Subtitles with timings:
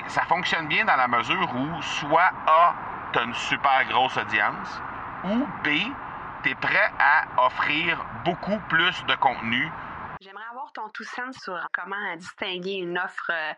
[0.00, 2.74] ben ça fonctionne bien dans la mesure où soit A,
[3.12, 4.80] tu as une super grosse audience,
[5.24, 5.68] ou B,
[6.42, 9.70] tu es prêt à offrir beaucoup plus de contenu.
[10.20, 13.52] J'aimerais avoir ton tout sens sur comment distinguer une offre euh,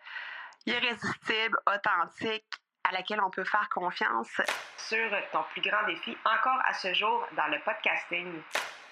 [0.67, 2.45] irrésistible, authentique,
[2.85, 4.41] à laquelle on peut faire confiance.
[4.77, 8.41] Sur ton plus grand défi encore à ce jour dans le podcasting.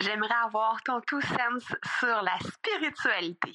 [0.00, 3.54] J'aimerais avoir ton tout sens sur la spiritualité.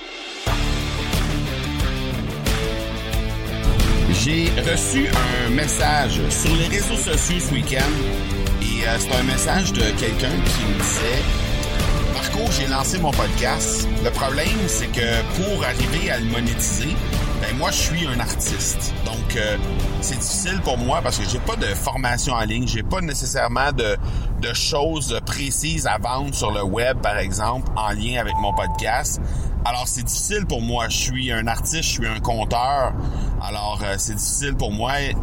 [4.23, 7.91] J'ai reçu un message sur les réseaux sociaux ce week-end
[8.61, 11.23] et euh, c'est un message de quelqu'un qui me disait
[12.13, 13.87] Marco, j'ai lancé mon podcast.
[14.03, 16.95] Le problème, c'est que pour arriver à le monétiser,
[17.41, 18.93] ben moi je suis un artiste.
[19.05, 19.57] Donc euh,
[20.01, 23.71] c'est difficile pour moi parce que j'ai pas de formation en ligne, j'ai pas nécessairement
[23.71, 23.97] de,
[24.39, 29.19] de choses précises à vendre sur le web par exemple en lien avec mon podcast.
[29.63, 32.93] Alors c'est difficile pour moi, je suis un artiste, je suis un conteur.
[33.41, 35.01] Alors euh, c'est difficile pour moi.
[35.01, 35.15] Et,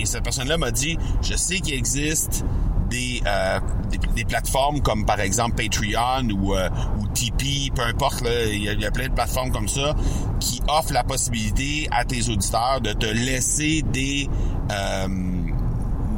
[0.00, 2.44] et cette personne-là m'a dit je sais qu'il existe
[2.94, 6.68] euh, des, des, plateformes comme par exemple Patreon ou, euh,
[7.14, 9.94] Tipeee, peu importe, il y, a plein de plateformes comme ça
[10.40, 14.28] qui offrent la possibilité à tes auditeurs de te laisser des
[14.70, 15.08] euh,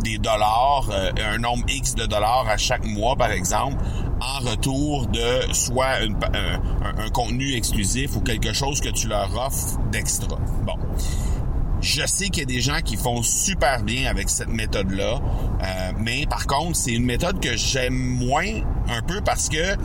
[0.03, 3.83] des dollars, un nombre X de dollars à chaque mois par exemple,
[4.25, 10.39] en retour de soit un, contenu exclusif ou quelque chose que tu leur offres d'extra.
[10.65, 10.75] Bon.
[11.81, 15.21] Je sais qu'il y a des gens qui font super bien avec cette méthode-là,
[15.63, 19.77] euh, mais par contre, c'est une méthode que j'aime moins un peu parce que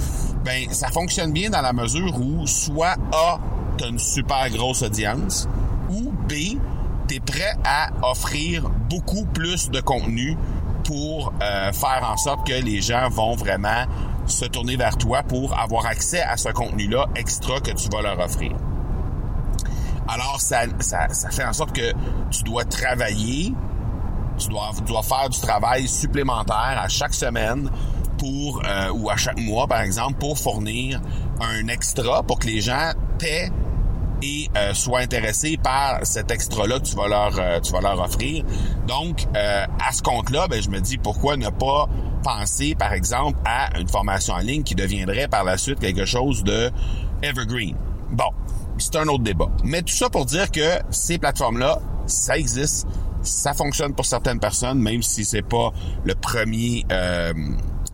[0.45, 3.39] ben ça fonctionne bien dans la mesure où soit A,
[3.77, 5.49] tu as une super grosse audience,
[5.89, 6.57] ou B,
[7.09, 10.37] tu es prêt à offrir beaucoup plus de contenu
[10.85, 13.85] pour euh, faire en sorte que les gens vont vraiment
[14.25, 18.19] se tourner vers toi pour avoir accès à ce contenu-là extra que tu vas leur
[18.19, 18.55] offrir.
[20.07, 21.93] Alors, ça, ça, ça, fait en sorte que
[22.31, 23.53] tu dois travailler,
[24.39, 27.69] tu dois, dois faire du travail supplémentaire à chaque semaine
[28.17, 30.99] pour euh, ou à chaque mois, par exemple, pour fournir
[31.39, 33.49] un extra pour que les gens paient
[34.21, 37.99] et euh, soient intéressés par cet extra-là que tu vas leur euh, tu vas leur
[38.01, 38.43] offrir.
[38.87, 41.87] Donc, à ce compte-là, ben, je me dis pourquoi ne pas
[42.19, 46.43] penser, par exemple, à une formation en ligne qui deviendrait par la suite quelque chose
[46.43, 46.71] de
[47.21, 47.75] evergreen.
[48.11, 48.29] Bon,
[48.77, 49.49] c'est un autre débat.
[49.63, 52.87] Mais tout ça pour dire que ces plateformes-là, ça existe,
[53.21, 55.71] ça fonctionne pour certaines personnes, même si c'est pas
[56.03, 57.33] le premier, euh,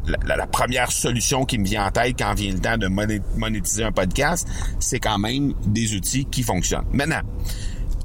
[0.07, 3.91] la, première solution qui me vient en tête quand vient le temps de monétiser un
[3.91, 4.47] podcast,
[4.79, 6.85] c'est quand même des outils qui fonctionnent.
[6.91, 7.21] Maintenant,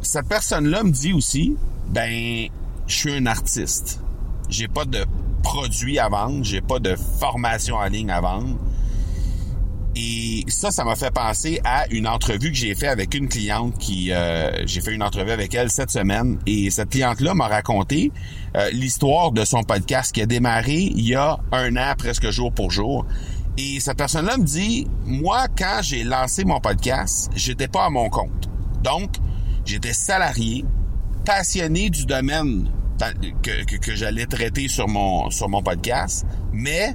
[0.02, 1.56] cette personne-là me dit aussi,
[1.88, 2.48] ben,
[2.86, 4.00] je suis un artiste.
[4.48, 5.04] J'ai pas de
[5.42, 8.58] produit à vendre, j'ai pas de formation en ligne à vendre.
[9.96, 13.76] Et ça, ça m'a fait penser à une entrevue que j'ai fait avec une cliente
[13.78, 16.38] qui, euh, j'ai fait une entrevue avec elle cette semaine.
[16.46, 18.12] Et cette cliente-là m'a raconté
[18.56, 22.52] euh, l'histoire de son podcast qui a démarré il y a un an, presque jour
[22.52, 23.04] pour jour.
[23.58, 28.08] Et cette personne-là me dit, moi, quand j'ai lancé mon podcast, j'étais pas à mon
[28.08, 28.48] compte.
[28.82, 29.16] Donc,
[29.64, 30.64] j'étais salarié,
[31.24, 32.70] passionné du domaine
[33.42, 36.94] que, que, que j'allais traiter sur mon, sur mon podcast, mais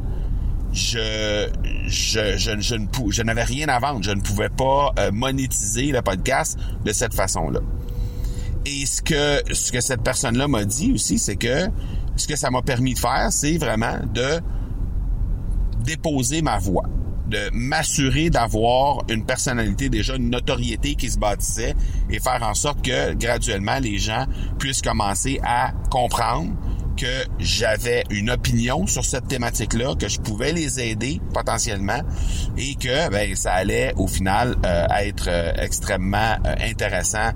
[0.71, 1.47] je,
[1.87, 4.03] je, je, je, ne je n'avais rien à vendre.
[4.03, 7.61] Je ne pouvais pas euh, monétiser le podcast de cette façon-là.
[8.65, 11.69] Et ce que, ce que cette personne-là m'a dit aussi, c'est que
[12.15, 14.41] ce que ça m'a permis de faire, c'est vraiment de
[15.83, 16.85] déposer ma voix
[17.27, 21.75] de m'assurer d'avoir une personnalité, déjà une notoriété qui se bâtissait
[22.09, 24.25] et faire en sorte que graduellement les gens
[24.59, 26.51] puissent commencer à comprendre
[26.95, 32.01] que j'avais une opinion sur cette thématique-là, que je pouvais les aider potentiellement
[32.57, 37.31] et que ben, ça allait au final euh, être euh, extrêmement euh, intéressant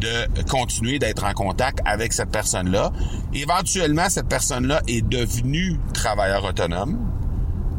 [0.00, 2.92] de continuer d'être en contact avec cette personne-là.
[3.32, 7.13] Éventuellement, cette personne-là est devenue travailleur autonome.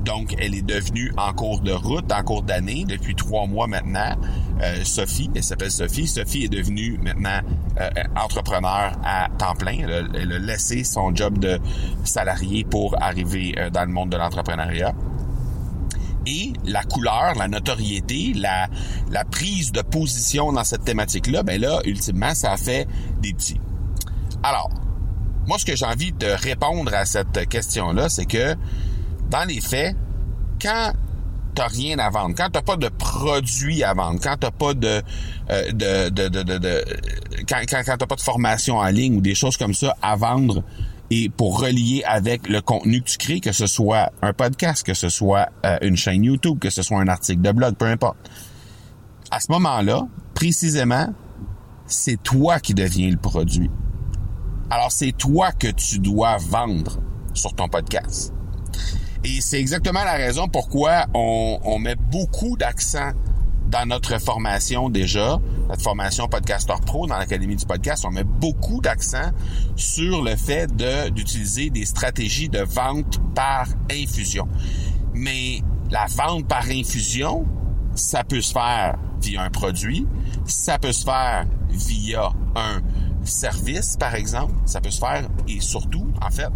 [0.06, 4.16] Donc, elle est devenue en cours de route, en cours d'année, depuis trois mois maintenant.
[4.62, 6.08] Euh, Sophie, elle s'appelle Sophie.
[6.08, 7.40] Sophie est devenue maintenant
[7.82, 9.80] euh, entrepreneur à temps plein.
[10.14, 11.60] Elle a, laissé son job de
[12.04, 14.94] salarié pour arriver euh, dans le monde de l'entrepreneuriat.
[16.28, 18.68] Et la couleur, la notoriété, la,
[19.10, 22.88] la prise de position dans cette thématique-là, ben là, ultimement, ça a fait
[23.22, 23.60] des petits.
[24.44, 24.70] Alors,
[25.48, 28.56] moi, ce que j'ai envie de répondre à cette question-là, c'est que
[29.30, 29.96] dans les faits,
[30.62, 30.94] quand
[31.56, 35.02] t'as rien à vendre, quand t'as pas de produit à vendre, quand t'as pas de,
[35.50, 36.86] euh, de, de, de, de,
[37.48, 40.16] quand, quand, quand t'as pas de formation en ligne ou des choses comme ça à
[40.16, 40.64] vendre
[41.10, 44.94] et pour relier avec le contenu que tu crées, que ce soit un podcast, que
[44.94, 48.18] ce soit euh, une chaîne YouTube, que ce soit un article de blog, peu importe.
[49.32, 51.14] À ce moment-là, précisément,
[51.86, 53.70] c'est toi qui deviens le produit.
[54.70, 57.00] Alors c'est toi que tu dois vendre
[57.34, 58.35] sur ton podcast.
[59.26, 63.10] Et c'est exactement la raison pourquoi on, on met beaucoup d'accent
[63.66, 68.82] dans notre formation déjà, notre formation Podcaster Pro dans l'Académie du podcast, on met beaucoup
[68.82, 69.32] d'accent
[69.76, 70.68] sur le fait
[71.12, 74.48] d'utiliser des stratégies de vente par infusion.
[75.16, 77.48] Mais la vente par infusion,
[77.96, 80.06] ça peut se faire via un produit,
[80.46, 82.80] ça peut se faire via un
[83.24, 86.50] service, par exemple, ça peut se faire, et surtout, en fait,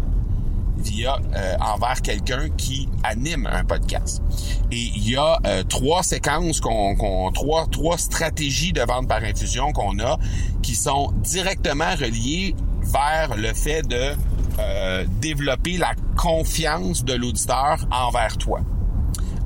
[0.80, 4.22] via euh, envers quelqu'un qui anime un podcast.
[4.70, 9.72] Et il y a euh, trois séquences qu'on, trois trois stratégies de vente par infusion
[9.72, 10.18] qu'on a
[10.62, 14.12] qui sont directement reliées vers le fait de
[14.58, 18.60] euh, développer la confiance de l'auditeur envers toi.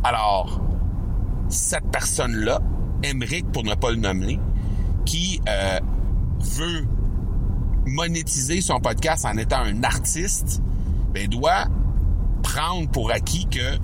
[0.03, 0.61] Alors,
[1.49, 2.61] cette personne-là,
[3.03, 4.39] Emeric pour ne pas le nommer,
[5.05, 5.41] qui
[6.41, 6.87] veut
[7.87, 10.63] monétiser son podcast en étant un artiste,
[11.15, 11.67] ben, doit
[12.43, 13.79] prendre pour acquis que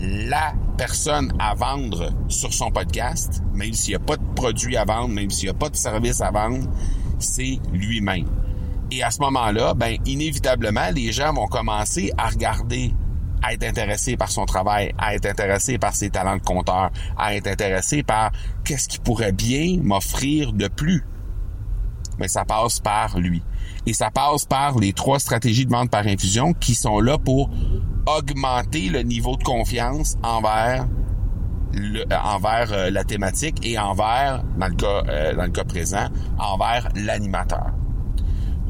[0.00, 4.84] la personne à vendre sur son podcast, même s'il n'y a pas de produit à
[4.84, 6.68] vendre, même s'il n'y a pas de service à vendre,
[7.18, 8.26] c'est lui-même.
[8.90, 12.94] Et à ce moment-là, ben, inévitablement, les gens vont commencer à regarder,
[13.42, 17.34] à être intéressés par son travail, à être intéressés par ses talents de compteur, à
[17.34, 18.30] être intéressés par
[18.64, 21.04] qu'est-ce qui pourrait bien m'offrir de plus.
[22.18, 23.42] Mais ça passe par lui.
[23.86, 27.50] Et ça passe par les trois stratégies de vente par infusion qui sont là pour
[28.06, 30.86] augmenter le niveau de confiance envers
[31.72, 35.64] le, euh, envers euh, la thématique et envers, dans le cas, euh, dans le cas
[35.64, 36.06] présent,
[36.38, 37.72] envers l'animateur.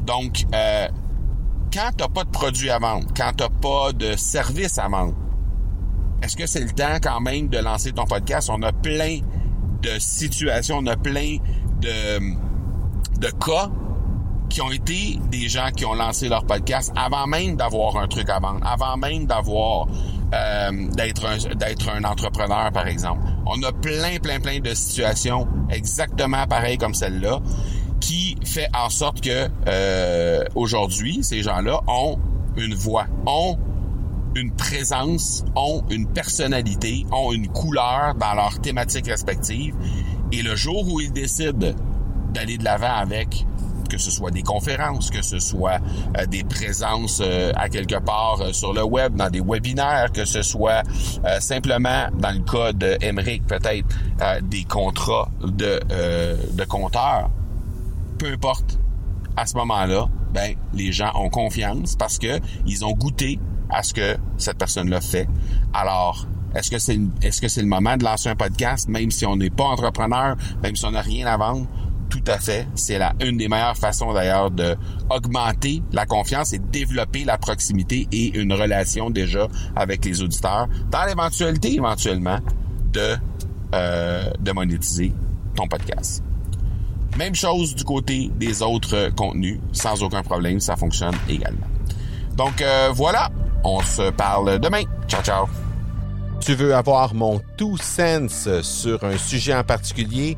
[0.05, 0.87] Donc, euh,
[1.73, 5.15] quand t'as pas de produit à vendre, quand t'as pas de service à vendre,
[6.21, 8.49] est-ce que c'est le temps quand même de lancer ton podcast?
[8.51, 9.19] On a plein
[9.81, 11.37] de situations, on a plein
[11.81, 12.19] de,
[13.19, 13.69] de cas
[14.49, 18.29] qui ont été des gens qui ont lancé leur podcast avant même d'avoir un truc
[18.29, 19.87] à vendre, avant même d'avoir
[20.33, 23.21] euh, d'être un d'être un entrepreneur par exemple.
[23.45, 27.39] On a plein plein plein de situations exactement pareilles comme celle-là
[27.99, 32.17] qui fait en sorte que euh, aujourd'hui ces gens-là ont
[32.57, 33.57] une voix, ont
[34.35, 39.75] une présence, ont une personnalité, ont une couleur dans leur thématique respective.
[40.31, 41.73] Et le jour où ils décident
[42.35, 43.45] d'aller de l'avant avec
[43.89, 45.79] que ce soit des conférences, que ce soit
[46.17, 50.25] euh, des présences euh, à quelque part euh, sur le web, dans des webinaires, que
[50.25, 50.83] ce soit
[51.39, 52.97] simplement, dans le cas de
[53.47, 53.87] peut-être
[54.43, 55.79] des contrats de,
[56.53, 57.29] de compteurs.
[58.17, 58.79] Peu importe,
[59.37, 63.39] à ce moment-là, ben, les gens ont confiance parce que ils ont goûté
[63.69, 65.27] à ce que cette personne-là fait.
[65.73, 69.25] Alors, est-ce que c'est est-ce que c'est le moment de lancer un podcast, même si
[69.25, 71.67] on n'est pas entrepreneur, même si on n'a rien à vendre?
[72.09, 72.67] Tout à fait.
[72.75, 74.75] C'est une des meilleures façons d'ailleurs de
[75.09, 81.05] augmenter la confiance et développer la proximité et une relation déjà avec les auditeurs dans
[81.05, 82.39] l'éventualité éventuellement
[82.93, 83.15] de
[83.73, 85.13] euh, monétiser
[85.55, 86.23] ton podcast.
[87.17, 91.67] Même chose du côté des autres contenus, sans aucun problème, ça fonctionne également.
[92.35, 93.29] Donc euh, voilà,
[93.63, 94.83] on se parle demain.
[95.07, 95.45] Ciao ciao.
[96.41, 100.37] Tu veux avoir mon tout sens sur un sujet en particulier?